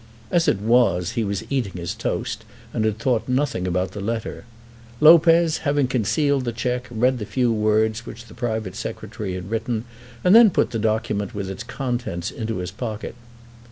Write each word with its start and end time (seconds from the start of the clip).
As 0.31 0.47
it 0.47 0.59
was, 0.59 1.11
he 1.11 1.23
was 1.23 1.43
eating 1.51 1.73
his 1.73 1.93
toast, 1.93 2.43
and 2.73 2.85
had 2.85 2.97
thought 2.97 3.29
nothing 3.29 3.67
about 3.67 3.91
the 3.91 3.99
letter. 4.01 4.45
Lopez, 4.99 5.59
having 5.59 5.87
concealed 5.87 6.43
the 6.43 6.51
cheque, 6.51 6.87
read 6.89 7.19
the 7.19 7.25
few 7.27 7.53
words 7.53 8.03
which 8.03 8.25
the 8.25 8.33
private 8.33 8.73
Secretary 8.75 9.35
had 9.35 9.51
written, 9.51 9.85
and 10.23 10.33
then 10.35 10.49
put 10.49 10.71
the 10.71 10.79
document 10.79 11.35
with 11.35 11.51
its 11.51 11.61
contents 11.63 12.31
into 12.31 12.57
his 12.57 12.71
pocket. 12.71 13.13